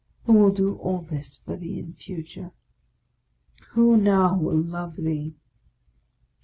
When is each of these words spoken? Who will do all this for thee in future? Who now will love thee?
Who 0.25 0.33
will 0.33 0.49
do 0.49 0.77
all 0.77 1.01
this 1.03 1.37
for 1.37 1.55
thee 1.55 1.77
in 1.77 1.93
future? 1.93 2.53
Who 3.73 3.97
now 3.97 4.35
will 4.35 4.57
love 4.59 4.95
thee? 4.95 5.35